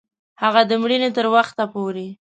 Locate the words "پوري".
1.73-2.07